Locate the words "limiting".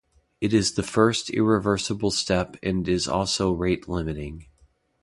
3.87-4.47